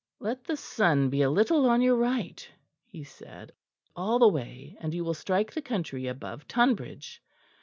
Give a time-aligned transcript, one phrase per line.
[0.19, 2.49] "Let the sun be a little on your right,"
[2.87, 3.51] he said,
[3.95, 7.21] "all the way; and you will strike the country above Tonbridge."